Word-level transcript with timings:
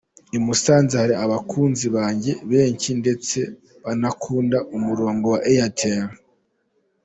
"I 0.37 0.39
Musanze 0.45 0.93
hari 1.01 1.15
abakunzi 1.25 1.85
banjye 1.95 2.31
benshi 2.51 2.89
ndetse 3.01 3.37
banakunda 3.83 4.57
umurongo 4.77 5.25
wa 5.33 5.39
Airtel. 5.51 6.03